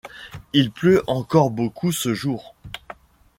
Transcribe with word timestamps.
Il 0.53 0.71
pleut 0.71 1.03
encore 1.05 1.51
beaucoup 1.51 1.91
ce 1.91 2.15
jour. 2.15 2.55